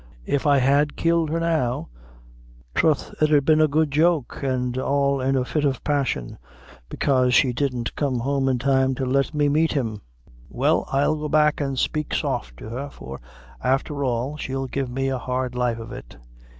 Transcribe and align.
If 0.25 0.47
I 0.47 0.57
had 0.57 0.95
killed 0.95 1.29
her 1.29 1.39
now, 1.39 1.89
throth 2.73 3.13
it 3.21 3.31
'ud 3.31 3.45
be 3.45 3.53
a 3.53 3.67
good 3.67 3.91
joke, 3.91 4.39
an' 4.43 4.79
all 4.79 5.21
in 5.21 5.35
a 5.35 5.45
fit 5.45 5.63
of 5.63 5.83
passion, 5.83 6.39
bekase 6.89 7.35
she 7.35 7.53
didn't 7.53 7.95
come 7.95 8.17
home 8.21 8.49
in 8.49 8.57
time 8.57 8.95
to 8.95 9.05
let 9.05 9.35
me 9.35 9.47
meet 9.47 9.73
him. 9.73 10.01
Well, 10.49 10.87
I'll 10.91 11.17
go 11.17 11.29
back 11.29 11.61
an' 11.61 11.75
spake 11.75 12.15
soft 12.15 12.57
to 12.57 12.69
her, 12.69 12.89
for, 12.89 13.19
afther 13.63 14.03
all, 14.03 14.37
she'll 14.37 14.65
give 14.65 14.89
me 14.89 15.07
a 15.09 15.19
hard 15.19 15.53
life 15.53 15.77
of 15.77 15.91
it." 15.91 16.17